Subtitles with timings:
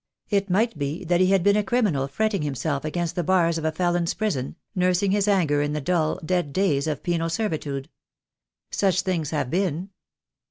[0.31, 3.65] It might be that he had been a criminal fretting himself against the bars of
[3.65, 7.87] a felon's prison, nursing his anger in the dull, dead days of penal servitude.
[8.71, 9.91] Such things have been.